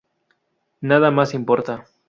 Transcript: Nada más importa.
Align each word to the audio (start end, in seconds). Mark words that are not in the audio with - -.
Nada 0.79 1.11
más 1.11 1.35
importa. 1.35 1.85